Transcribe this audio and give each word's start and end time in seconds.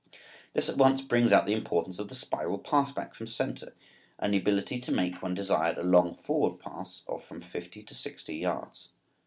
This 0.55 0.67
at 0.67 0.77
once 0.79 1.03
brings 1.03 1.31
out 1.31 1.45
the 1.45 1.53
importance 1.53 1.99
of 1.99 2.07
the 2.07 2.15
spiral 2.15 2.57
pass 2.57 2.91
back 2.91 3.13
from 3.13 3.27
center, 3.27 3.75
and 4.17 4.33
the 4.33 4.39
ability 4.39 4.79
to 4.79 4.91
make, 4.91 5.21
when 5.21 5.35
desired, 5.35 5.77
a 5.77 5.83
long 5.83 6.15
forward 6.15 6.57
pass 6.57 7.03
of 7.05 7.23
from 7.23 7.39
fifty 7.41 7.83
to 7.83 7.93
sixty 7.93 8.35
yards. 8.37 8.89